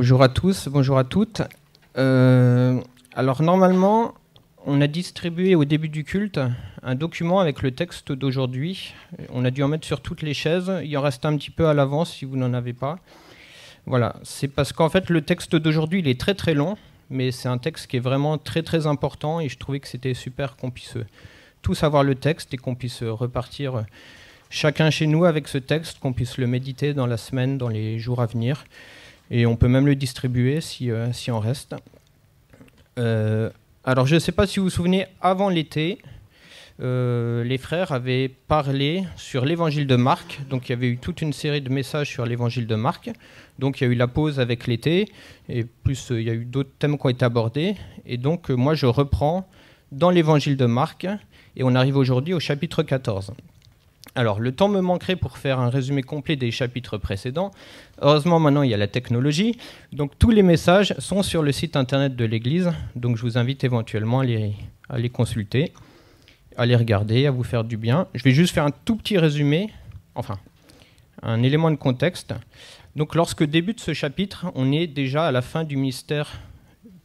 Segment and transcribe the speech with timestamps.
[0.00, 1.42] bonjour à tous, bonjour à toutes.
[1.98, 2.80] Euh,
[3.12, 4.14] alors normalement,
[4.64, 6.40] on a distribué au début du culte
[6.82, 8.94] un document avec le texte d'aujourd'hui.
[9.28, 10.72] On a dû en mettre sur toutes les chaises.
[10.82, 12.98] Il en reste un petit peu à l'avance si vous n'en avez pas.
[13.84, 16.78] Voilà, c'est parce qu'en fait le texte d'aujourd'hui il est très très long,
[17.10, 20.14] mais c'est un texte qui est vraiment très très important et je trouvais que c'était
[20.14, 20.96] super qu'on puisse
[21.60, 23.84] tous avoir le texte et qu'on puisse repartir
[24.48, 27.98] chacun chez nous avec ce texte, qu'on puisse le méditer dans la semaine, dans les
[27.98, 28.64] jours à venir.
[29.30, 31.74] Et on peut même le distribuer si, euh, on reste.
[32.98, 33.50] Euh,
[33.84, 35.98] alors je ne sais pas si vous vous souvenez, avant l'été,
[36.80, 40.40] euh, les frères avaient parlé sur l'évangile de Marc.
[40.48, 43.10] Donc il y avait eu toute une série de messages sur l'évangile de Marc.
[43.58, 45.08] Donc il y a eu la pause avec l'été,
[45.48, 47.76] et plus il y a eu d'autres thèmes qui ont été abordés.
[48.06, 49.48] Et donc moi je reprends
[49.92, 51.06] dans l'évangile de Marc,
[51.56, 53.32] et on arrive aujourd'hui au chapitre 14.
[54.16, 57.52] Alors, le temps me manquerait pour faire un résumé complet des chapitres précédents.
[58.00, 59.56] Heureusement, maintenant, il y a la technologie.
[59.92, 62.72] Donc, tous les messages sont sur le site internet de l'Église.
[62.96, 65.72] Donc, je vous invite éventuellement à les, consulter,
[66.56, 68.08] à les regarder, à vous faire du bien.
[68.14, 69.70] Je vais juste faire un tout petit résumé,
[70.16, 70.38] enfin,
[71.22, 72.34] un élément de contexte.
[72.96, 76.40] Donc, lorsque débute ce chapitre, on est déjà à la fin du ministère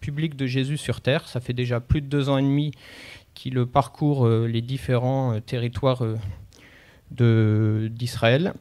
[0.02, 1.28] public de Jésus sur terre.
[1.28, 2.72] Ça fait déjà plus de deux ans et demi
[3.36, 6.16] qu'il parcourt euh, les différents euh, territoires euh,
[7.12, 8.54] d'Israël,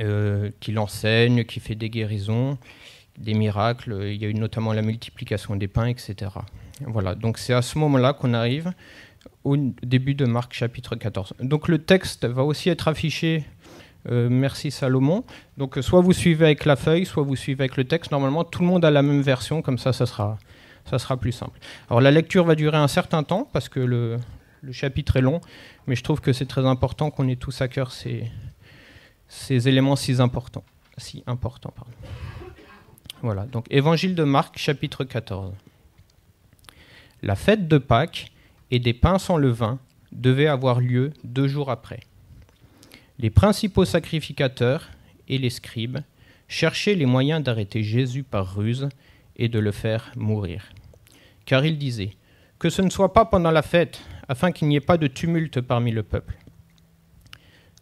[0.00, 2.58] euh, qui l'enseigne, qui fait des guérisons,
[3.18, 3.98] des miracles.
[4.02, 6.30] Il y a eu notamment la multiplication des pains, etc.
[6.86, 8.72] Voilà, donc c'est à ce moment-là qu'on arrive
[9.44, 11.34] au début de Marc chapitre 14.
[11.40, 13.44] Donc le texte va aussi être affiché.
[14.08, 15.24] Euh, merci Salomon.
[15.56, 18.12] Donc soit vous suivez avec la feuille, soit vous suivez avec le texte.
[18.12, 20.38] Normalement, tout le monde a la même version, comme ça, ça sera,
[20.88, 21.58] ça sera plus simple.
[21.90, 24.18] Alors la lecture va durer un certain temps parce que le,
[24.62, 25.40] le chapitre est long,
[25.86, 28.30] mais je trouve que c'est très important qu'on ait tous à cœur ces,
[29.28, 30.64] ces éléments si importants.
[30.96, 31.74] Si importants.
[33.22, 35.52] Voilà, donc Évangile de Marc, chapitre 14.
[37.22, 38.32] La fête de Pâques
[38.70, 39.78] et des pains sans levain
[40.12, 42.00] devait avoir lieu deux jours après.
[43.18, 44.88] Les principaux sacrificateurs
[45.28, 45.98] et les scribes
[46.46, 48.88] cherchaient les moyens d'arrêter Jésus par ruse
[49.36, 50.70] et de le faire mourir.
[51.44, 52.14] Car ils disaient
[52.58, 55.60] Que ce ne soit pas pendant la fête, afin qu'il n'y ait pas de tumulte
[55.60, 56.36] parmi le peuple.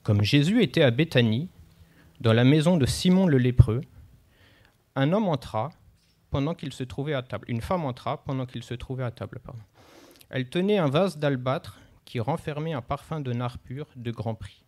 [0.02, 1.48] Comme Jésus était à Béthanie,
[2.20, 3.82] dans la maison de Simon le lépreux,
[4.94, 5.70] un homme entra
[6.30, 7.44] pendant qu'il se trouvait à table.
[7.48, 9.40] Une femme entra pendant qu'il se trouvait à table.
[10.30, 14.62] Elle tenait un vase d'albâtre qui renfermait un parfum de nard pur de grand prix.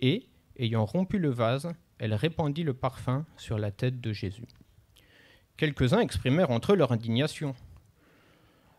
[0.00, 4.46] Et, ayant rompu le vase, elle répandit le parfum sur la tête de Jésus.
[5.56, 7.54] Quelques-uns exprimèrent entre eux leur indignation.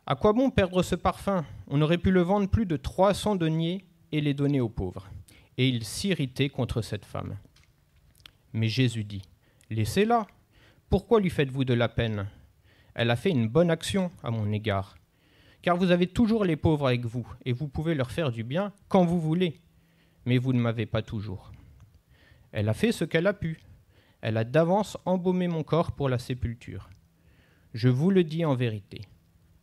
[0.09, 1.43] À quoi bon perdre ce parfum?
[1.67, 5.09] On aurait pu le vendre plus de 300 deniers et les donner aux pauvres.
[5.57, 7.35] Et ils s'irritaient contre cette femme.
[8.53, 9.21] Mais Jésus dit,
[9.69, 10.25] Laissez-la.
[10.89, 12.25] Pourquoi lui faites-vous de la peine?
[12.95, 14.95] Elle a fait une bonne action à mon égard.
[15.61, 18.71] Car vous avez toujours les pauvres avec vous, et vous pouvez leur faire du bien
[18.87, 19.59] quand vous voulez.
[20.25, 21.51] Mais vous ne m'avez pas toujours.
[22.53, 23.59] Elle a fait ce qu'elle a pu.
[24.21, 26.89] Elle a d'avance embaumé mon corps pour la sépulture.
[27.73, 29.01] Je vous le dis en vérité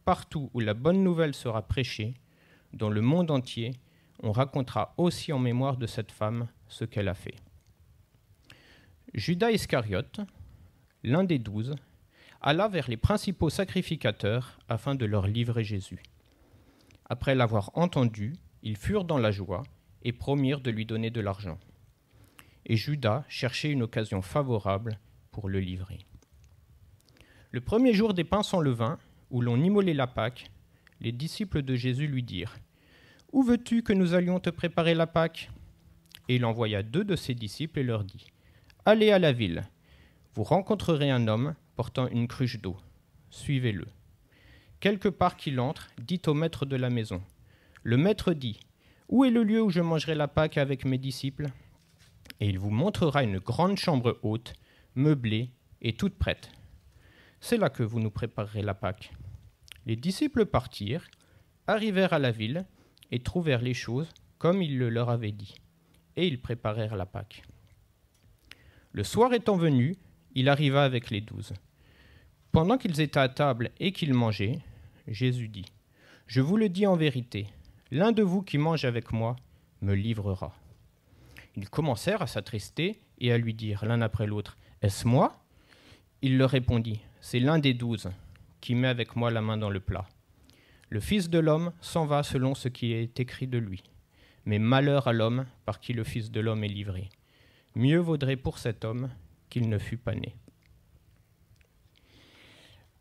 [0.04, 2.14] partout où la bonne nouvelle sera prêchée,
[2.72, 3.72] dans le monde entier,
[4.22, 7.36] on racontera aussi en mémoire de cette femme ce qu'elle a fait.
[9.12, 10.20] Judas Iscariote,
[11.02, 11.76] l'un des douze,
[12.40, 16.02] alla vers les principaux sacrificateurs afin de leur livrer Jésus.
[17.06, 19.62] Après l'avoir entendu, ils furent dans la joie
[20.02, 21.58] et promirent de lui donner de l'argent.
[22.66, 24.98] Et Judas cherchait une occasion favorable
[25.30, 26.00] pour le livrer.
[27.50, 28.98] Le premier jour des pains sans levain,
[29.34, 30.48] où l'on immolait la Pâque,
[31.00, 32.56] les disciples de Jésus lui dirent
[33.32, 35.50] Où veux-tu que nous allions te préparer la Pâque?
[36.28, 38.28] Et il envoya deux de ses disciples et leur dit
[38.84, 39.64] Allez à la ville,
[40.34, 42.76] vous rencontrerez un homme portant une cruche d'eau.
[43.30, 43.86] Suivez-le.
[44.78, 47.20] Quelque part qu'il entre, dit au maître de la maison
[47.82, 48.60] Le maître dit
[49.08, 51.48] Où est le lieu où je mangerai la Pâque avec mes disciples?
[52.38, 54.52] Et il vous montrera une grande chambre haute,
[54.94, 55.50] meublée
[55.82, 56.52] et toute prête.
[57.40, 59.10] C'est là que vous nous préparerez la Pâque.
[59.86, 61.06] Les disciples partirent,
[61.66, 62.64] arrivèrent à la ville
[63.10, 64.08] et trouvèrent les choses
[64.38, 65.54] comme il le leur avait dit,
[66.16, 67.42] et ils préparèrent la Pâque.
[68.92, 69.96] Le soir étant venu,
[70.34, 71.52] il arriva avec les douze.
[72.52, 74.60] Pendant qu'ils étaient à table et qu'ils mangeaient,
[75.08, 75.66] Jésus dit,
[76.26, 77.48] Je vous le dis en vérité,
[77.90, 79.36] l'un de vous qui mange avec moi
[79.82, 80.54] me livrera.
[81.56, 85.44] Ils commencèrent à s'attrister et à lui dire l'un après l'autre, Est-ce moi?
[86.22, 88.10] Il leur répondit, C'est l'un des douze
[88.64, 90.08] qui met avec moi la main dans le plat.
[90.88, 93.82] Le Fils de l'homme s'en va selon ce qui est écrit de lui.
[94.46, 97.10] Mais malheur à l'homme par qui le Fils de l'homme est livré.
[97.74, 99.10] Mieux vaudrait pour cet homme
[99.50, 100.34] qu'il ne fût pas né.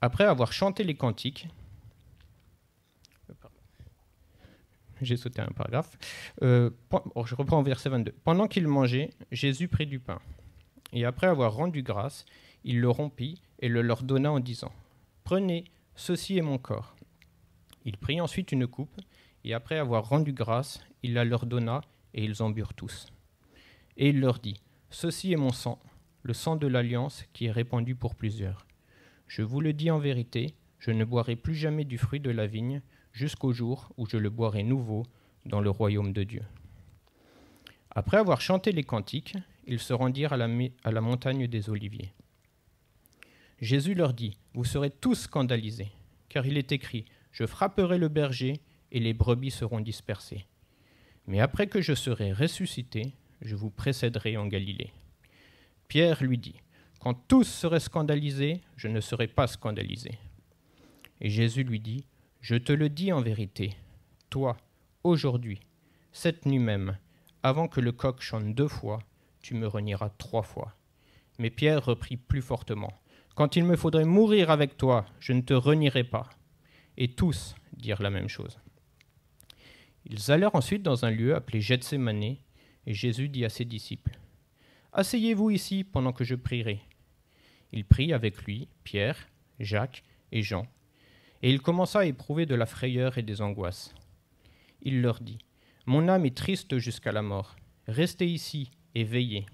[0.02, 1.48] Après avoir chanté les cantiques,
[5.02, 5.98] j'ai sauté un paragraphe,
[6.42, 6.72] euh,
[7.16, 8.12] oh, je reprends verset 22.
[8.26, 10.20] Pendant qu'il mangeait, Jésus prit du pain,
[10.92, 12.26] et après avoir rendu grâce,
[12.66, 14.74] il le rompit et le leur donna en disant,
[15.24, 15.66] Prenez,
[15.96, 16.96] ceci est mon corps.
[17.86, 19.00] Il prit ensuite une coupe,
[19.44, 21.82] et après avoir rendu grâce, il la leur donna,
[22.14, 23.08] et ils en burent tous.
[23.98, 24.60] Et il leur dit,
[24.90, 25.80] Ceci est mon sang,
[26.22, 28.66] le sang de l'alliance qui est répandu pour plusieurs.
[29.28, 32.46] Je vous le dis en vérité, je ne boirai plus jamais du fruit de la
[32.46, 32.82] vigne
[33.12, 35.04] jusqu'au jour où je le boirai nouveau
[35.46, 36.44] dans le royaume de Dieu.
[37.92, 40.50] Après avoir chanté les cantiques, ils se rendirent à la,
[40.84, 42.14] à la montagne des Oliviers.
[43.64, 45.94] Jésus leur dit, Vous serez tous scandalisés,
[46.28, 48.60] car il est écrit, Je frapperai le berger,
[48.92, 50.46] et les brebis seront dispersées.
[51.28, 54.92] Mais après que je serai ressuscité, je vous précéderai en Galilée.
[55.88, 56.58] Pierre lui dit,
[57.00, 60.20] quand tous seraient scandalisés, je ne serai pas scandalisé.
[61.22, 62.06] Et Jésus lui dit,
[62.42, 63.78] Je te le dis en vérité,
[64.30, 64.58] toi,
[65.06, 65.62] aujourd'hui,
[66.12, 66.98] cette nuit même,
[67.44, 69.00] avant que le coq chante deux fois,
[69.42, 70.76] tu me renieras trois fois.
[71.40, 72.92] Mais Pierre reprit plus fortement,
[73.36, 76.30] Quand il me faudrait mourir avec toi, je ne te renierai pas.
[76.98, 78.60] Et tous dirent la même chose.
[80.06, 82.38] Ils allèrent ensuite dans un lieu appelé Gethsemane,
[82.86, 84.20] et Jésus dit à ses disciples,
[84.92, 86.82] Asseyez-vous ici pendant que je prierai.
[87.72, 89.28] Il prit avec lui Pierre,
[89.60, 90.68] Jacques et Jean,
[91.42, 93.96] et il commença à éprouver de la frayeur et des angoisses.
[94.84, 95.40] Il leur dit,
[95.88, 97.56] Mon âme est triste jusqu'à la mort,
[97.88, 99.48] restez ici et veillez.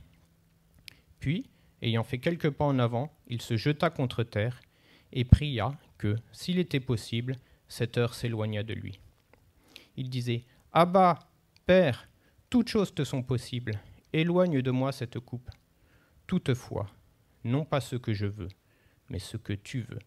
[1.20, 1.50] Puis,
[1.82, 4.60] ayant fait quelques pas en avant, il se jeta contre terre
[5.12, 7.36] et pria que, s'il était possible,
[7.68, 9.00] cette heure s'éloignât de lui.
[9.98, 11.20] Il disait, Abba,
[11.66, 12.10] Père,
[12.50, 13.80] toutes choses te sont possibles,
[14.14, 15.50] éloigne de moi cette coupe.
[16.26, 16.90] Toutefois,
[17.44, 18.50] non pas ce que je veux,
[19.10, 20.00] mais ce que tu veux.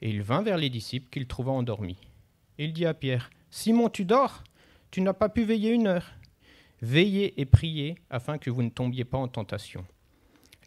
[0.00, 1.98] Et il vint vers les disciples qu'il trouva endormis.
[2.56, 4.44] Il dit à Pierre, Simon, tu dors?
[4.90, 6.12] Tu n'as pas pu veiller une heure
[6.80, 9.84] Veillez et priez afin que vous ne tombiez pas en tentation.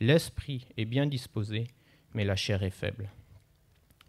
[0.02, 1.68] L'esprit est bien disposé,
[2.16, 3.12] mais la chair est faible.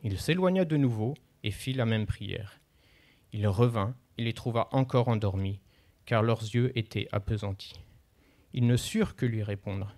[0.03, 1.13] Il s'éloigna de nouveau
[1.45, 2.63] et fit la même prière.
[3.35, 5.61] Il revint et les trouva encore endormis,
[6.07, 7.75] car leurs yeux étaient appesantis.
[8.55, 9.95] Ils ne surent que lui répondre.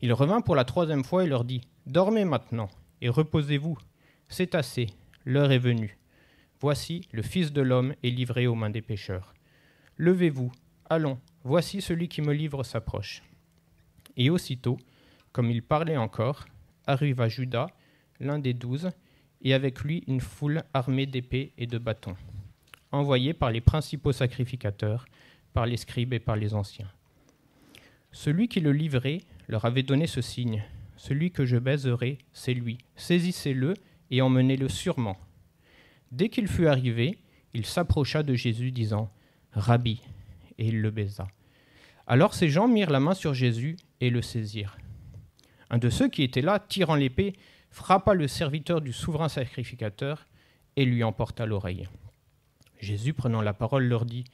[0.00, 2.70] Il revint pour la troisième fois et leur dit Dormez maintenant
[3.02, 3.76] et reposez-vous.
[4.30, 4.86] C'est assez,
[5.26, 5.98] l'heure est venue.
[6.60, 9.34] Voici, le Fils de l'homme est livré aux mains des pécheurs.
[9.98, 10.50] Levez-vous,
[10.88, 13.22] allons, voici celui qui me livre s'approche.
[14.16, 14.78] Et aussitôt,
[15.34, 16.46] comme il parlait encore,
[16.86, 17.66] arriva Judas,
[18.20, 18.90] l'un des douze,
[19.42, 22.16] et avec lui une foule armée d'épées et de bâtons,
[22.92, 25.06] envoyés par les principaux sacrificateurs,
[25.52, 26.88] par les scribes et par les anciens.
[28.12, 30.62] Celui qui le livrait leur avait donné ce signe.
[30.96, 32.78] Celui que je baiserai, c'est lui.
[32.94, 33.74] Saisissez-le
[34.12, 35.18] et emmenez-le sûrement.
[36.12, 37.18] Dès qu'il fut arrivé,
[37.54, 39.10] il s'approcha de Jésus, disant
[39.50, 40.00] Rabbi,
[40.58, 41.26] et il le baisa.
[42.06, 44.76] Alors ces gens mirent la main sur Jésus et le saisirent.
[45.70, 47.34] Un de ceux qui étaient là, tirant l'épée,
[47.70, 50.26] frappa le serviteur du souverain sacrificateur
[50.76, 51.88] et lui emporta l'oreille.
[52.80, 54.24] Jésus, prenant la parole, leur dit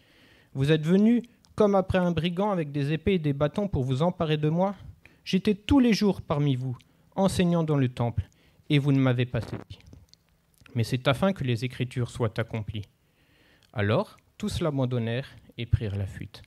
[0.54, 1.22] Vous êtes venus
[1.54, 4.74] comme après un brigand avec des épées et des bâtons pour vous emparer de moi?
[5.24, 6.76] J'étais tous les jours parmi vous,
[7.14, 8.28] enseignant dans le temple,
[8.68, 9.78] et vous ne m'avez pas saisi.
[10.74, 12.86] Mais c'est afin que les Écritures soient accomplies.
[13.72, 16.42] Alors tous l'abandonnèrent et prirent la fuite.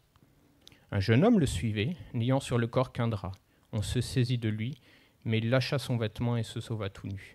[0.92, 3.34] Un jeune homme le suivait, n'ayant sur le corps qu'un drap.
[3.74, 4.78] On se saisit de lui,
[5.26, 7.34] mais il lâcha son vêtement et se sauva tout nu.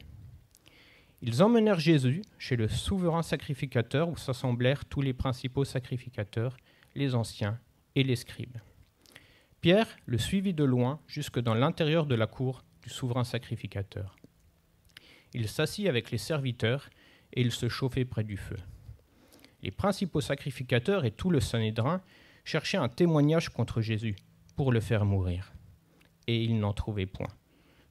[1.21, 6.57] Ils emmenèrent Jésus chez le souverain sacrificateur où s'assemblèrent tous les principaux sacrificateurs,
[6.95, 7.59] les anciens
[7.97, 8.59] et les scribes.
[9.61, 14.15] Pierre le suivit de loin jusque dans l'intérieur de la cour du souverain sacrificateur.
[15.35, 16.89] Il s'assit avec les serviteurs
[17.33, 18.59] et il se chauffait près du feu.
[19.63, 22.01] Les principaux sacrificateurs et tout le Sanhédrin
[22.45, 24.15] cherchaient un témoignage contre Jésus
[24.55, 25.53] pour le faire mourir.
[26.29, 27.27] Et ils n'en trouvaient point.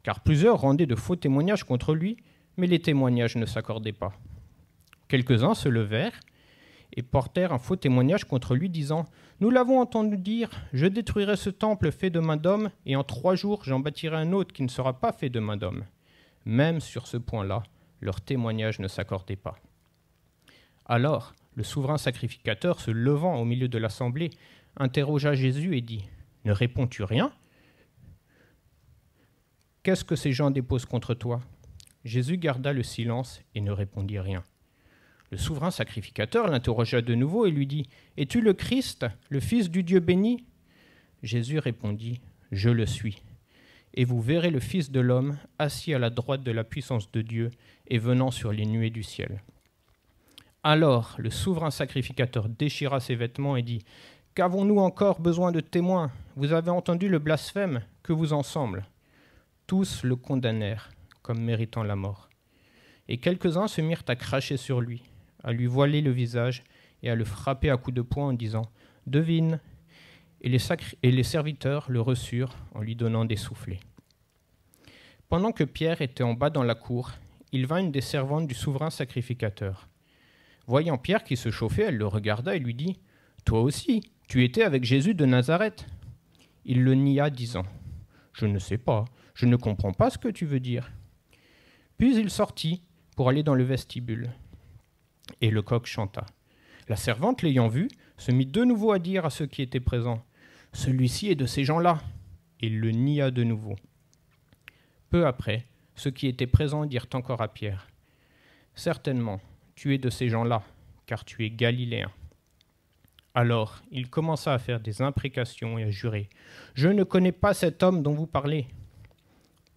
[0.04, 2.16] Car plusieurs rendaient de faux témoignages contre lui,
[2.56, 4.14] mais les témoignages ne s'accordaient pas.
[5.10, 6.20] Quelques-uns se levèrent
[6.96, 9.06] et portèrent un faux témoignage contre lui, disant
[9.40, 13.36] Nous l'avons entendu dire, je détruirai ce temple fait de main d'homme, et en trois
[13.36, 15.84] jours j'en bâtirai un autre qui ne sera pas fait de main d'homme.
[16.46, 17.64] Même sur ce point-là,
[18.00, 19.58] leur témoignage ne s'accordait pas.
[20.86, 24.30] Alors, le souverain sacrificateur, se levant au milieu de l'assemblée,
[24.78, 26.08] interrogea Jésus et dit
[26.46, 27.32] Ne réponds-tu rien?
[29.88, 31.40] Qu'est-ce que ces gens déposent contre toi?
[32.04, 34.44] Jésus garda le silence et ne répondit rien.
[35.32, 39.84] Le souverain sacrificateur l'interrogea de nouveau et lui dit Es-tu le Christ, le Fils du
[39.84, 40.44] Dieu béni?
[41.24, 42.20] Jésus répondit
[42.52, 43.24] Je le suis.
[43.94, 47.22] et vous verrez le Fils de l'homme assis à la droite de la puissance de
[47.22, 47.50] Dieu
[47.88, 49.42] et venant sur les nuées du ciel.
[50.64, 53.86] Alors le souverain sacrificateur déchira ses vêtements et dit
[54.36, 56.12] Qu'avons-nous encore besoin de témoins?
[56.36, 58.86] Vous avez entendu le blasphème Que vous ensemble
[59.68, 62.30] Tous le condamnèrent comme méritant la mort.
[63.10, 65.04] Et quelques-uns se mirent à cracher sur lui,
[65.44, 66.64] à lui voiler le visage
[67.04, 68.72] et à le frapper à coups de poing en disant
[69.08, 69.60] Devine
[70.42, 73.80] et les, serviteurs le reçurent en lui donnant des soufflets.
[75.28, 77.12] Pendant que Pierre était en bas dans la cour,
[77.52, 79.90] il vint une des servantes du souverain sacrificateur.
[80.66, 83.00] Voyant Pierre qui se chauffait, elle le regarda et lui dit
[83.44, 85.86] Toi aussi, tu étais avec Jésus de Nazareth
[86.64, 87.66] Il le nia, disant
[88.32, 89.06] Je ne sais pas,
[89.38, 90.92] je ne comprends pas ce que tu veux dire.
[92.00, 92.82] Puis il sortit
[93.16, 94.32] pour aller dans le vestibule.
[95.42, 96.26] Et le coq chanta.
[96.88, 100.26] La servante, l'ayant vu, se mit de nouveau à dire à ceux qui étaient présents
[100.74, 102.02] Celui-ci est de ces gens-là.
[102.62, 103.76] Il le nia de nouveau.
[105.12, 107.92] Peu après, ceux qui étaient présents dirent encore à Pierre
[108.74, 109.40] Certainement,
[109.76, 110.64] tu es de ces gens-là,
[111.06, 112.10] car tu es galiléen.
[113.36, 116.28] Alors il commença à faire des imprécations et à jurer
[116.74, 118.66] Je ne connais pas cet homme dont vous parlez.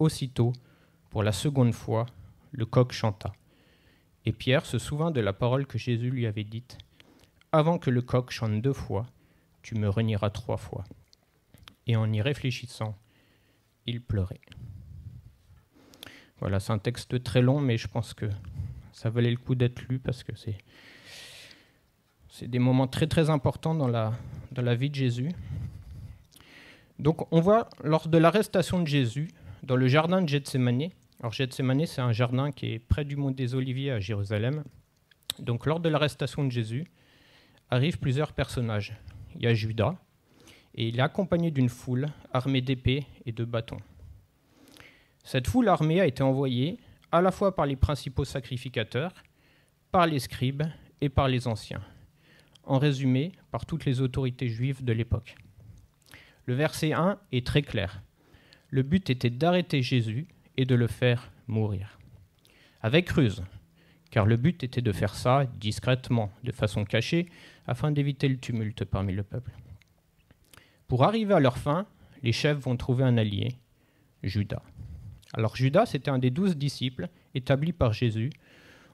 [0.01, 0.51] Aussitôt,
[1.11, 2.07] pour la seconde fois,
[2.51, 3.33] le coq chanta.
[4.25, 6.79] Et Pierre se souvint de la parole que Jésus lui avait dite
[7.51, 9.05] Avant que le coq chante deux fois,
[9.61, 10.85] tu me renieras trois fois.
[11.85, 12.97] Et en y réfléchissant,
[13.85, 14.41] il pleurait.
[16.39, 18.25] Voilà, c'est un texte très long, mais je pense que
[18.93, 20.57] ça valait le coup d'être lu parce que c'est
[22.47, 25.29] des moments très très importants dans la vie de Jésus.
[26.97, 29.27] Donc on voit lors de l'arrestation de Jésus
[29.63, 30.89] dans le jardin de Gethsemane.
[31.19, 34.63] Alors Gethsemane c'est un jardin qui est près du mont des Oliviers à Jérusalem.
[35.39, 36.85] Donc lors de l'arrestation de Jésus
[37.69, 38.93] arrivent plusieurs personnages.
[39.35, 39.95] Il y a Judas
[40.75, 43.79] et il est accompagné d'une foule armée d'épées et de bâtons.
[45.23, 46.79] Cette foule armée a été envoyée
[47.11, 49.13] à la fois par les principaux sacrificateurs,
[49.91, 50.63] par les scribes
[51.01, 51.83] et par les anciens.
[52.63, 55.35] En résumé, par toutes les autorités juives de l'époque.
[56.45, 58.01] Le verset 1 est très clair.
[58.71, 61.99] Le but était d'arrêter Jésus et de le faire mourir.
[62.81, 63.43] Avec ruse,
[64.11, 67.27] car le but était de faire ça discrètement, de façon cachée,
[67.67, 69.51] afin d'éviter le tumulte parmi le peuple.
[70.87, 71.85] Pour arriver à leur fin,
[72.23, 73.57] les chefs vont trouver un allié,
[74.23, 74.63] Judas.
[75.33, 78.29] Alors Judas, c'était un des douze disciples établis par Jésus.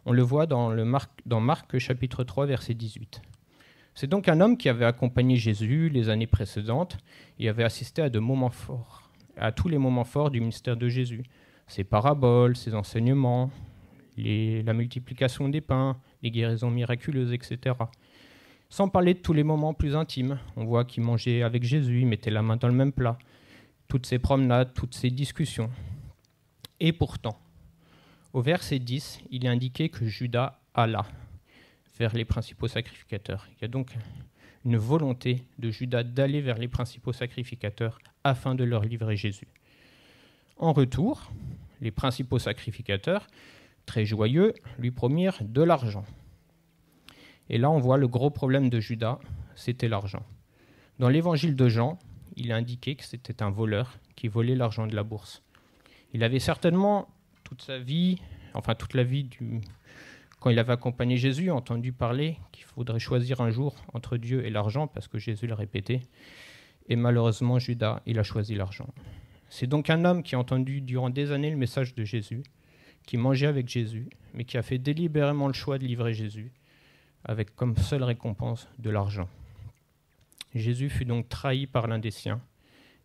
[0.06, 0.72] On le voit dans,
[1.40, 3.22] Marc chapitre 3, verset 18.
[3.96, 6.98] C'est donc un homme qui avait accompagné Jésus les années précédentes
[7.40, 9.07] et avait assisté à de moments forts,
[9.38, 11.24] à tous les moments forts du ministère de Jésus.
[11.68, 13.52] Ses paraboles, ses enseignements,
[14.18, 17.76] la multiplication des pains, les guérisons miraculeuses, etc.
[18.70, 20.40] Sans parler de tous les moments plus intimes.
[20.56, 23.18] On voit qu'il mangeait avec Jésus, il mettait la main dans le même plat.
[23.88, 25.70] Toutes ces promenades, toutes ces discussions.
[26.80, 27.40] Et pourtant,
[28.34, 31.06] au verset 10, il est indiqué que Judas alla
[31.98, 33.48] vers les principaux sacrificateurs.
[33.52, 33.96] Il y a donc
[34.66, 39.48] une volonté de Judas d'aller vers les principaux sacrificateurs afin de leur livrer Jésus.
[40.58, 41.32] En retour,
[41.82, 43.28] les principaux sacrificateurs,
[43.86, 46.06] très joyeux, lui promirent de l'argent.
[47.50, 49.20] Et là, on voit le gros problème de Judas,
[49.56, 50.26] c'était l'argent.
[51.00, 51.98] Dans l'évangile de Jean,
[52.36, 55.44] il est indiqué que c'était un voleur qui volait l'argent de la bourse.
[56.14, 57.08] Il avait certainement
[57.44, 58.20] toute sa vie,
[58.54, 59.62] enfin toute la vie du,
[60.40, 64.50] quand il avait accompagné Jésus, entendu parler qu'il faudrait choisir un jour entre Dieu et
[64.50, 66.02] l'argent, parce que Jésus l'a répété.
[66.88, 68.88] Et malheureusement, Judas, il a choisi l'argent.
[69.50, 72.44] C'est donc un homme qui a entendu durant des années le message de Jésus,
[73.06, 76.52] qui mangeait avec Jésus, mais qui a fait délibérément le choix de livrer Jésus,
[77.24, 79.30] avec comme seule récompense de l'argent.
[80.54, 82.42] Jésus fut donc trahi par l'un des siens,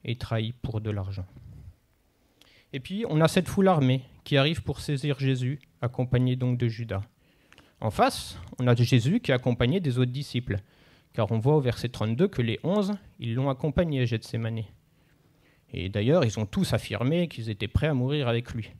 [0.05, 1.27] et trahi pour de l'argent.
[2.73, 6.69] Et puis, on a cette foule armée qui arrive pour saisir Jésus, accompagné donc de
[6.69, 7.03] Judas.
[7.81, 10.61] En face, on a Jésus qui est accompagné des autres disciples,
[11.15, 14.63] car on voit au verset 32 que les onze, ils l'ont accompagné à Gethsemane.
[15.73, 18.71] Et d'ailleurs, ils ont tous affirmé qu'ils étaient prêts à mourir avec lui.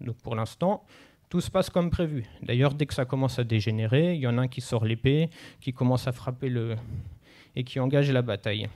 [0.00, 0.84] Donc pour l'instant,
[1.28, 2.26] tout se passe comme prévu.
[2.42, 5.30] D'ailleurs, dès que ça commence à dégénérer, il y en a un qui sort l'épée,
[5.60, 6.76] qui commence à frapper le...
[7.56, 8.68] et qui engage la bataille.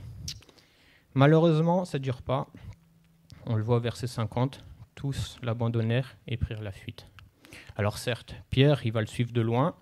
[1.15, 2.47] Malheureusement, ça ne dure pas.
[3.45, 7.07] On le voit au verset 50, tous l'abandonnèrent et prirent la fuite.
[7.77, 9.75] Alors certes, Pierre, il va le suivre de loin,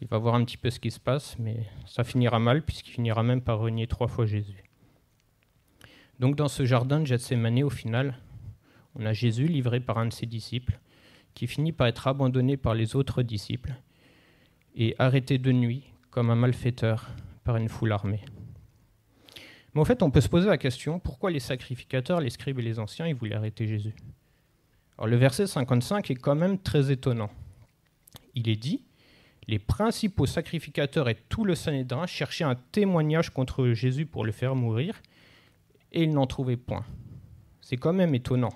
[0.00, 2.92] il va voir un petit peu ce qui se passe, mais ça finira mal puisqu'il
[2.92, 4.64] finira même par renier trois fois Jésus.
[6.18, 8.18] Donc dans ce jardin de Gethsemane, au final,
[8.94, 10.78] on a Jésus livré par un de ses disciples,
[11.34, 13.74] qui finit par être abandonné par les autres disciples
[14.74, 17.10] et arrêté de nuit comme un malfaiteur
[17.44, 18.24] par une foule armée.
[19.74, 22.62] Mais en fait, on peut se poser la question, pourquoi les sacrificateurs, les scribes et
[22.62, 23.94] les anciens, ils voulaient arrêter Jésus?
[24.96, 27.30] Alors le verset 55 est quand même très étonnant.
[28.34, 28.82] Il est dit,
[29.48, 34.56] les principaux sacrificateurs et tout le Sanhédrin cherchaient un témoignage contre Jésus pour le faire
[34.56, 35.00] mourir,
[35.92, 36.84] et ils n'en trouvaient point.
[37.60, 38.52] C'est quand même étonnant.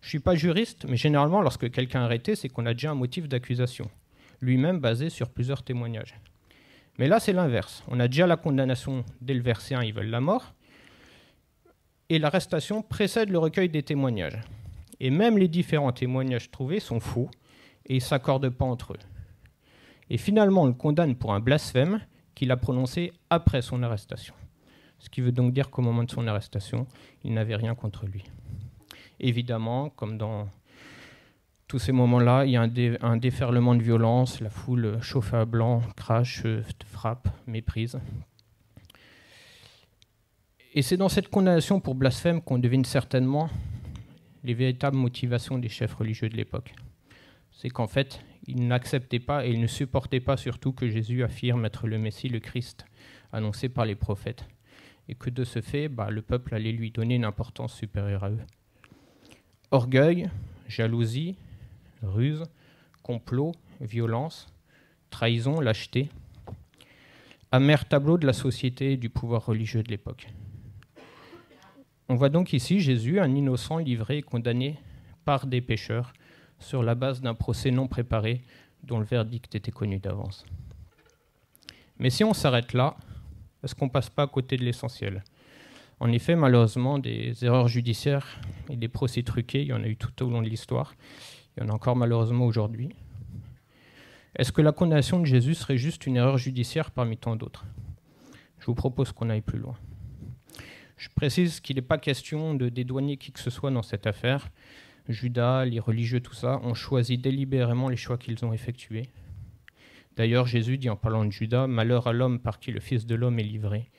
[0.00, 2.90] Je ne suis pas juriste, mais généralement, lorsque quelqu'un est arrêté, c'est qu'on a déjà
[2.90, 3.90] un motif d'accusation,
[4.40, 6.14] lui-même basé sur plusieurs témoignages.
[6.98, 7.82] Mais là, c'est l'inverse.
[7.88, 10.54] On a déjà la condamnation dès le verset 1, ils veulent la mort,
[12.10, 14.40] et l'arrestation précède le recueil des témoignages.
[15.00, 17.30] Et même les différents témoignages trouvés sont faux,
[17.86, 18.98] et ils ne s'accordent pas entre eux.
[20.10, 22.00] Et finalement, on le condamne pour un blasphème
[22.34, 24.34] qu'il a prononcé après son arrestation.
[24.98, 26.86] Ce qui veut donc dire qu'au moment de son arrestation,
[27.24, 28.24] il n'avait rien contre lui.
[29.20, 30.48] Évidemment, comme dans
[31.68, 35.82] tous ces moments-là, il y a un, déferlement de violence, la foule chauffe à blanc,
[35.96, 36.42] crache,
[36.86, 37.98] frappe, méprise.
[40.74, 43.50] Et c'est dans cette condamnation pour blasphème qu'on devine certainement
[44.44, 46.74] les véritables motivations des chefs religieux de l'époque.
[47.52, 51.66] C'est qu'en fait, ils n'acceptaient pas et ils ne supportaient pas surtout que Jésus affirme
[51.66, 52.86] être le Messie, le Christ,
[53.30, 54.48] annoncé par les prophètes,
[55.08, 58.30] et que de ce fait, bah, le peuple allait lui donner une importance supérieure à
[58.30, 58.40] eux.
[59.70, 60.30] Orgueil,
[60.66, 61.36] jalousie,
[62.02, 62.42] ruse,
[63.02, 63.52] complot,
[63.82, 64.46] violence,
[65.10, 66.08] trahison, lâcheté.
[67.52, 70.28] Amer tableau de la société et du pouvoir religieux de l'époque.
[72.08, 74.78] On voit donc ici Jésus, un innocent livré et condamné
[75.26, 76.14] par des pécheurs
[76.58, 78.42] sur la base d'un procès non préparé
[78.82, 80.44] dont le verdict était connu d'avance.
[81.98, 82.96] Mais si on s'arrête là,
[83.62, 85.24] est-ce qu'on passe pas à côté de l'essentiel?
[86.00, 89.96] En effet, malheureusement, des erreurs judiciaires et des procès truqués, il y en a eu
[89.96, 90.94] tout au long de l'histoire.
[91.56, 92.90] Il y en a encore malheureusement aujourd'hui.
[94.36, 97.64] Est-ce que la condamnation de Jésus serait juste une erreur judiciaire parmi tant d'autres?
[98.60, 99.76] Je vous propose qu'on aille plus loin.
[100.96, 104.50] Je précise qu'il n'est pas question de dédouaner qui que ce soit dans cette affaire.
[105.08, 109.08] Judas, les religieux, tout ça, ont choisi délibérément les choix qu'ils ont effectués.
[110.16, 113.14] D'ailleurs, Jésus dit en parlant de Judas, Malheur à l'homme par qui le Fils de
[113.14, 113.90] l'homme est livré.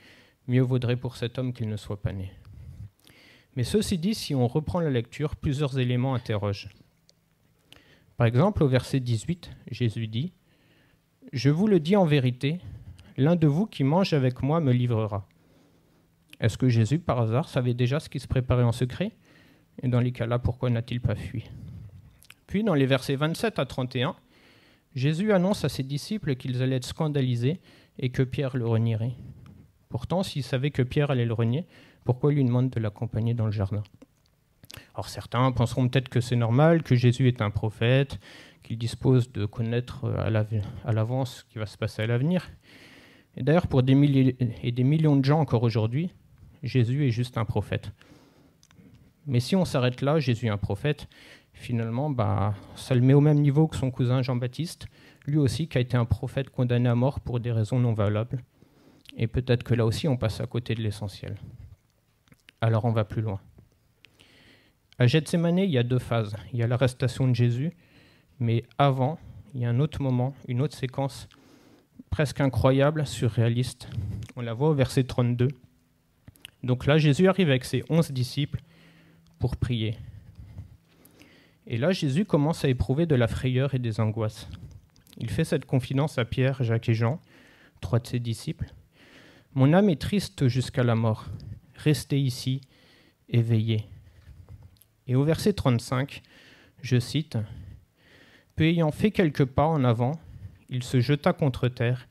[0.48, 2.32] Mieux vaudrait pour cet homme qu'il ne soit pas né.
[3.56, 6.70] Mais ceci dit, si on reprend la lecture, plusieurs éléments interrogent.
[8.18, 10.34] Par exemple, au verset 18, Jésus dit
[11.32, 12.60] Je vous le dis en vérité,
[13.18, 15.28] l'un de vous qui mange avec moi me livrera.
[16.40, 19.14] Est-ce que Jésus, par hasard, savait déjà ce qui se préparait en secret?
[19.82, 21.46] Et dans les cas-là, pourquoi n'a-t-il pas fui?
[22.48, 24.16] Puis, dans les versets 27 à 31,
[24.96, 27.60] Jésus annonce à ses disciples qu'ils allaient être scandalisés
[28.00, 29.14] et que Pierre le renierait.
[29.90, 31.66] Pourtant, s'il savait que Pierre allait le renier,
[32.06, 33.84] pourquoi lui demande de l'accompagner dans le jardin?
[34.94, 38.20] Alors certains penseront peut-être que c'est normal, que Jésus est un prophète,
[38.64, 42.50] qu'il dispose de connaître à l'avance ce qui va se passer à l'avenir.
[43.36, 46.10] Et d'ailleurs, pour des milliers et des millions de gens encore aujourd'hui,
[46.64, 47.92] Jésus est juste un prophète.
[49.30, 51.08] Mais si on s'arrête là, Jésus un prophète,
[51.54, 54.88] finalement, bah, ça le met au même niveau que son cousin Jean-Baptiste,
[55.28, 58.44] lui aussi qui a été un prophète condamné à mort pour des raisons non valables.
[59.18, 61.36] Et peut-être que là aussi, on passe à côté de l'essentiel.
[62.60, 63.40] Alors on va plus loin.
[64.98, 66.36] À Gethsemane, il y a deux phases.
[66.52, 67.72] Il y a l'arrestation de Jésus,
[68.40, 69.20] mais avant,
[69.54, 71.30] il y a un autre moment, une autre séquence
[72.10, 73.90] presque incroyable, surréaliste.
[74.36, 75.50] On la voit au verset 32.
[76.64, 78.60] Donc là, Jésus arrive avec ses onze disciples
[79.40, 79.96] pour prier.
[81.66, 84.48] Et là, Jésus commence à éprouver de la frayeur et des angoisses.
[85.18, 87.20] Il fait cette confidence à Pierre, Jacques et Jean,
[87.82, 88.74] trois de ses disciples.
[89.54, 91.26] Mon âme est triste jusqu'à la mort.
[91.76, 92.62] Restez ici,
[93.30, 93.86] éveillez.
[95.08, 96.22] Et au verset 35,
[96.82, 97.38] je cite
[98.56, 100.20] Peu ayant fait quelques pas en avant,
[100.70, 102.08] il se jeta contre terre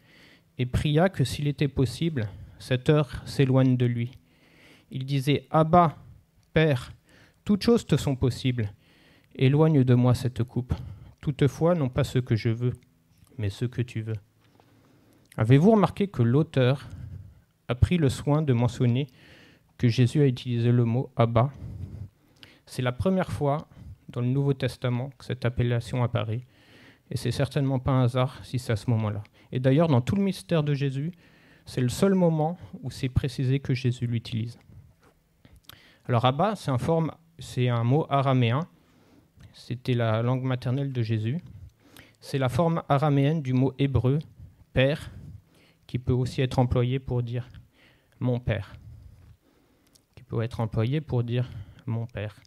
[0.59, 4.13] et pria que s'il était possible, cette heure s'éloigne de lui.
[4.91, 5.97] Il disait Abba,
[6.53, 6.93] Père,
[7.49, 8.75] toutes choses te sont possibles.
[9.35, 10.75] Éloigne de moi cette coupe.
[11.23, 12.75] Toutefois, non pas ce que je veux,
[13.39, 14.19] mais ce que tu veux.
[15.39, 16.91] Avez-vous remarqué que l'auteur
[17.69, 19.07] a pris le soin de mentionner
[19.79, 21.51] que Jésus a utilisé le mot Abba?
[22.67, 23.67] C'est la première fois
[24.11, 26.45] dans le Nouveau Testament que cette appellation apparaît,
[27.11, 29.25] et c'est certainement pas un hasard si c'est à ce moment-là.
[29.53, 31.13] Et d'ailleurs, dans tout le mystère de Jésus,
[31.65, 34.59] c'est le seul moment où c'est précisé que Jésus l'utilise.
[36.07, 38.61] Alors Abba, c'est un forme c'est un mot araméen.
[39.53, 41.39] C'était la langue maternelle de Jésus.
[42.21, 44.19] C'est la forme araméenne du mot hébreu,
[44.73, 45.11] père,
[45.87, 47.49] qui peut aussi être employé pour dire
[48.21, 48.75] mon père.
[50.15, 51.49] Qui peut être employé pour dire
[51.87, 52.41] mon père.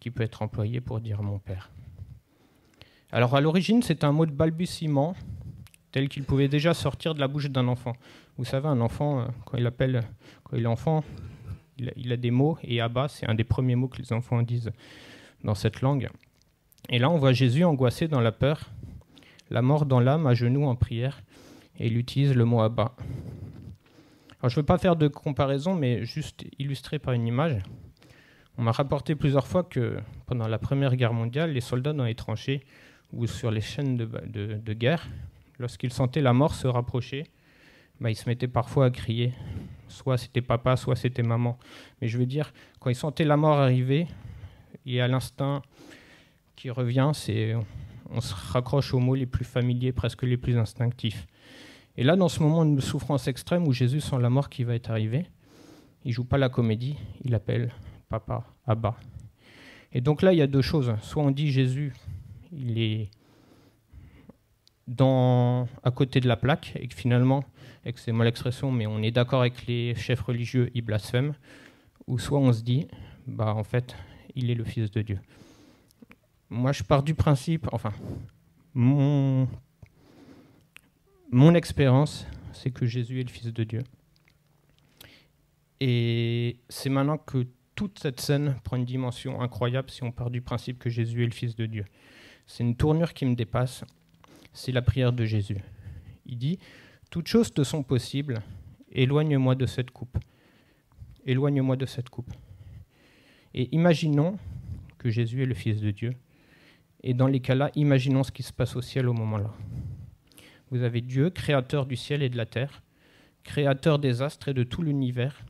[0.00, 1.70] Qui peut être employé pour dire mon père.
[3.12, 5.14] Alors à l'origine, c'est un mot de balbutiement
[5.92, 7.92] tel qu'il pouvait déjà sortir de la bouche d'un enfant.
[8.36, 10.02] Vous savez, un enfant, euh, quand il appelle,
[10.42, 11.04] quand il est enfant,
[11.78, 14.70] il a, des mots, et Abba, c'est un des premiers mots que les enfants disent
[15.42, 16.08] dans cette langue.
[16.88, 18.70] Et là, on voit Jésus angoissé dans la peur,
[19.50, 21.22] la mort dans l'âme, à genoux en prière,
[21.78, 22.94] et il utilise le mot Abba.
[24.40, 27.62] Alors, je ne veux pas faire de comparaison, mais juste illustrer par une image.
[28.56, 32.14] On m'a rapporté plusieurs fois que pendant la Première Guerre mondiale, les soldats dans les
[32.14, 32.62] tranchées
[33.12, 35.08] ou sur les chaînes de, guerre,
[35.58, 37.24] lorsqu'ils sentaient la mort se rapprocher,
[38.00, 39.32] bah, ils se mettaient parfois à crier.
[39.88, 41.58] Soit c'était papa, soit c'était maman.
[42.00, 44.06] Mais je veux dire, quand ils sentaient la mort arriver,
[44.84, 45.62] il y a l'instinct
[46.56, 47.54] qui revient, c'est
[48.10, 51.26] on se raccroche aux mots les plus familiers, presque les plus instinctifs.
[51.96, 54.74] Et là, dans ce moment de souffrance extrême où Jésus sent la mort qui va
[54.74, 55.26] être arrivée,
[56.04, 57.72] il joue pas la comédie, il appelle
[58.08, 58.96] papa, Abba.
[59.92, 60.92] Et donc là, il y a deux choses.
[61.02, 61.92] Soit on dit Jésus,
[62.52, 63.10] il est
[64.86, 67.44] dans, à côté de la plaque, et que finalement,
[67.84, 71.34] excusez-moi l'expression, mais on est d'accord avec les chefs religieux, il blasphème.
[72.06, 72.86] Ou soit on se dit,
[73.26, 73.96] bah en fait,
[74.34, 75.18] il est le Fils de Dieu.
[76.50, 77.92] Moi, je pars du principe, enfin,
[78.74, 79.48] mon,
[81.30, 83.82] mon expérience, c'est que Jésus est le Fils de Dieu.
[85.80, 90.40] Et c'est maintenant que toute cette scène prend une dimension incroyable si on part du
[90.40, 91.84] principe que Jésus est le Fils de Dieu.
[92.46, 93.84] C'est une tournure qui me dépasse,
[94.54, 95.58] c'est la prière de Jésus.
[96.24, 96.58] Il dit,
[97.10, 98.42] Toutes choses te sont possibles,
[98.92, 100.16] éloigne-moi de cette coupe.
[101.26, 102.32] Éloigne-moi de cette coupe.
[103.52, 104.38] Et imaginons
[104.98, 106.14] que Jésus est le Fils de Dieu.
[107.02, 109.52] Et dans les cas-là, imaginons ce qui se passe au ciel au moment-là.
[110.70, 112.82] Vous avez Dieu, créateur du ciel et de la terre,
[113.42, 115.44] créateur des astres et de tout l'univers,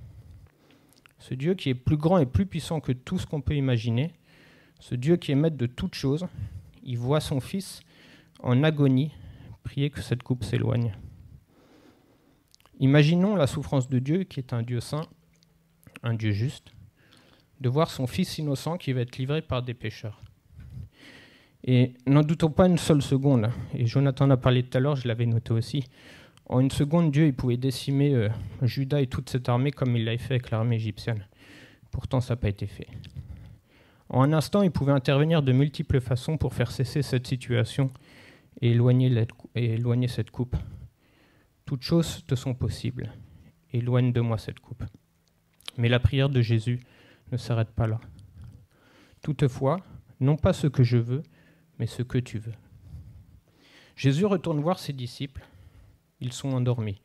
[1.19, 4.11] ce Dieu qui est plus grand et plus puissant que tout ce qu'on peut imaginer,
[4.81, 6.27] ce Dieu qui est maître de toutes choses,
[6.83, 7.83] il voit son Fils
[8.41, 9.13] en agonie
[9.63, 10.95] prier que cette coupe s'éloigne.
[12.81, 15.07] Imaginons la souffrance de Dieu qui est un Dieu saint,
[16.03, 16.73] un Dieu juste,
[17.61, 20.21] de voir son Fils innocent qui va être livré par des pécheurs.
[21.63, 24.97] Et n'en doutons pas une seule seconde, et Jonathan en a parlé tout à l'heure,
[24.97, 25.85] je l'avais noté aussi,
[26.47, 28.29] en une seconde, Dieu il pouvait décimer euh,
[28.63, 31.27] Judas et toute cette armée comme il l'avait fait avec l'armée égyptienne.
[31.91, 32.89] Pourtant, ça n'a pas été fait.
[34.11, 37.91] En un instant, il pouvait intervenir de multiples façons pour faire cesser cette situation
[38.65, 40.57] et cette coupe.
[41.65, 43.13] Toutes choses te sont possibles.
[43.73, 44.85] Éloigne de moi cette coupe.
[45.77, 46.81] Mais la prière de Jésus
[47.33, 48.01] ne s'arrête pas là.
[49.23, 49.81] Toutefois,
[50.21, 51.23] non pas ce que je veux,
[51.79, 52.55] mais ce que tu veux.
[53.97, 55.47] Jésus retourne voir ses disciples
[56.25, 57.01] ils sont endormis.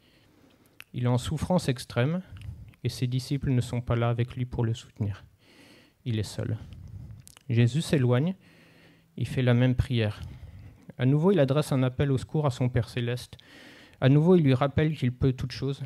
[0.93, 2.21] Il est en souffrance extrême
[2.83, 5.25] et ses disciples ne sont pas là avec lui pour le soutenir.
[6.05, 6.57] Il est seul.
[7.49, 8.35] Jésus s'éloigne,
[9.17, 10.21] il fait la même prière.
[10.99, 13.37] À nouveau, il adresse un appel au secours à son Père céleste.
[14.01, 15.81] À nouveau, il lui rappelle qu'il peut toute chose.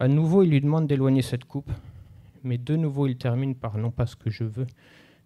[0.00, 1.70] À nouveau, il lui demande d'éloigner cette coupe.
[2.42, 4.66] Mais de nouveau, il termine par non pas ce que je veux,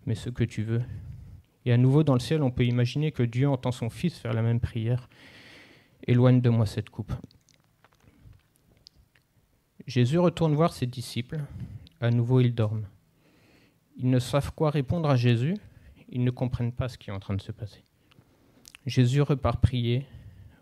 [0.07, 0.83] mais ce que tu veux.
[1.64, 4.33] Et à nouveau, dans le ciel, on peut imaginer que Dieu entend son Fils faire
[4.33, 5.09] la même prière.
[6.07, 7.12] Éloigne de moi cette coupe.
[9.87, 11.40] Jésus retourne voir ses disciples.
[12.01, 12.87] À nouveau, ils dorment.
[13.96, 15.57] Ils ne savent quoi répondre à Jésus.
[16.09, 17.85] Ils ne comprennent pas ce qui est en train de se passer.
[18.88, 20.07] Jésus repart prier,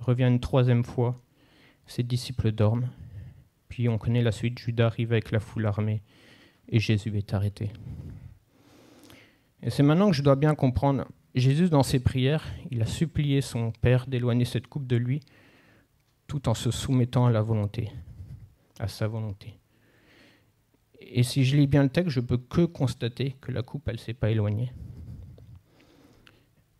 [0.00, 1.20] revient une troisième fois.
[1.86, 2.90] Ses disciples dorment.
[3.68, 4.58] Puis on connaît la suite.
[4.58, 6.02] Judas arrive avec la foule armée
[6.68, 7.70] et Jésus est arrêté.
[9.62, 11.06] Et c'est maintenant que je dois bien comprendre.
[11.34, 15.20] Jésus, dans ses prières, il a supplié son Père d'éloigner cette coupe de lui
[16.26, 17.92] tout en se soumettant à la volonté
[18.78, 19.58] à sa volonté.
[21.00, 23.94] Et si je lis bien le texte, je peux que constater que la coupe, elle
[23.94, 24.72] ne s'est pas éloignée.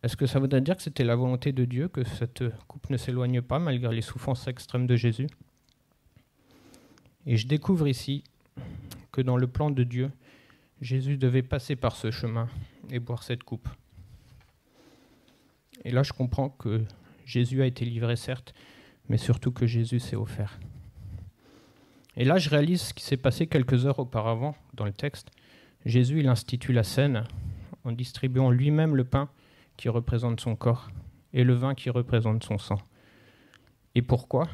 [0.03, 2.97] Est-ce que ça voudrait dire que c'était la volonté de Dieu que cette coupe ne
[2.97, 5.27] s'éloigne pas malgré les souffrances extrêmes de Jésus?
[7.25, 8.23] Et je découvre ici
[9.11, 10.11] que dans le plan de Dieu,
[10.81, 12.47] Jésus devait passer par ce chemin
[12.91, 13.67] et boire cette coupe.
[15.83, 16.83] Et là, je comprends que
[17.25, 18.53] Jésus a été livré, certes,
[19.09, 20.59] mais surtout que Jésus s'est offert.
[22.15, 25.31] Et là, je réalise ce qui s'est passé quelques heures auparavant dans le texte.
[25.85, 27.23] Jésus, il institue la scène
[27.83, 29.29] en distribuant lui-même le pain
[29.77, 30.89] qui représente son corps
[31.33, 32.79] et le vin qui représente son sang.
[33.95, 34.47] Et pourquoi?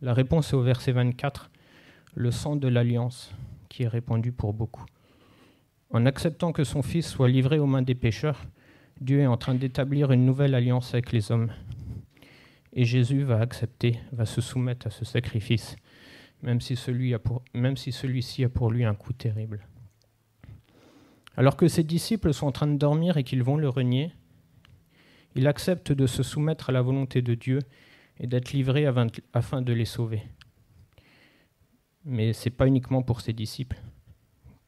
[0.00, 1.50] La réponse est au verset 24,
[2.14, 3.34] le sang de l'alliance
[3.68, 4.84] qui est répandu pour beaucoup.
[5.90, 8.44] En acceptant que son Fils soit livré aux mains des pécheurs,
[9.00, 11.50] Dieu est en train d'établir une nouvelle alliance avec les hommes.
[12.72, 15.76] Et Jésus va accepter, va se soumettre à ce sacrifice
[16.42, 19.66] même si celui-ci a pour lui un coup terrible.
[21.36, 24.12] Alors que ses disciples sont en train de dormir et qu'ils vont le renier,
[25.38, 27.60] il accepte de se soumettre à la volonté de Dieu
[28.18, 28.86] et d'être livré
[29.32, 30.24] afin de les sauver.
[32.04, 33.80] Mais ce n'est pas uniquement pour ses disciples,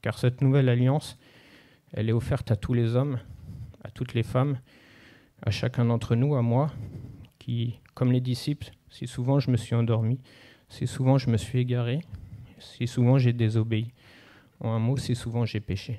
[0.00, 1.18] car cette nouvelle alliance,
[1.92, 3.18] elle est offerte à tous les hommes,
[3.82, 4.60] à toutes les femmes,
[5.42, 6.70] à chacun d'entre nous, à moi,
[7.40, 10.20] qui, comme les disciples, si souvent je me suis endormi,
[10.68, 11.98] si souvent je me suis égaré,
[12.60, 13.92] si souvent j'ai désobéi.
[14.60, 15.98] En un mot, si souvent j'ai péché.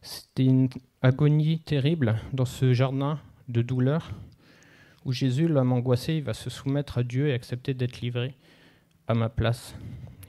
[0.00, 0.70] C'était une
[1.04, 4.10] agonie terrible dans ce jardin de douleur
[5.04, 8.34] où Jésus, l'homme angoissé, il va se soumettre à Dieu et accepter d'être livré
[9.06, 9.76] à ma place.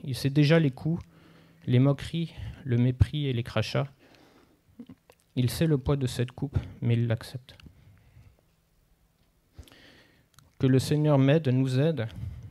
[0.03, 1.01] Il sait déjà les coups,
[1.65, 2.33] les moqueries,
[2.65, 3.87] le mépris et les crachats.
[5.37, 7.55] Il sait le poids de cette coupe, mais il l'accepte.
[10.59, 12.07] Que le Seigneur m'aide, nous aide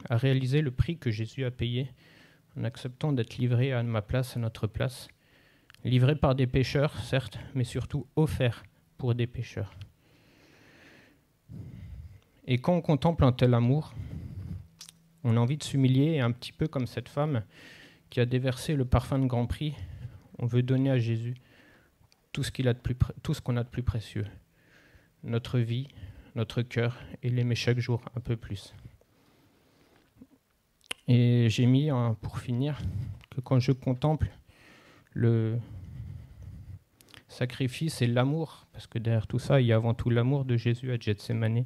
[0.08, 1.90] à réaliser le prix que Jésus a payé
[2.58, 5.08] en acceptant d'être livré à ma place, à notre place.
[5.85, 8.64] Livré par des pécheurs, certes, mais surtout offert
[8.97, 9.75] pour des pécheurs.
[12.47, 13.94] Et quand on contemple un tel amour,
[15.25, 17.42] on a envie de s'humilier, un petit peu comme cette femme
[18.09, 19.75] qui a déversé le parfum de Grand Prix,
[20.38, 21.35] on veut donner à Jésus
[22.33, 24.27] tout ce qu'il a qu'on a de plus précieux,
[25.23, 25.88] notre vie,
[26.35, 28.75] notre cœur, et l'aimer chaque jour un peu plus.
[31.09, 31.90] Et j'ai mis,
[32.23, 32.81] pour finir,
[33.31, 34.31] que quand je contemple
[35.12, 35.59] le
[37.35, 40.57] sacrifice et l'amour, parce que derrière tout ça, il y a avant tout l'amour de
[40.57, 41.64] Jésus à Gethsemane,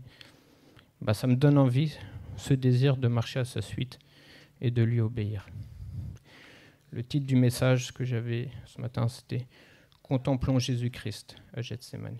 [1.02, 1.96] bah, ça me donne envie,
[2.36, 3.98] ce désir de marcher à sa suite
[4.60, 5.46] et de lui obéir.
[6.90, 9.46] Le titre du message que j'avais ce matin, c'était
[10.02, 12.16] Contemplons Jésus-Christ à Gethsemane.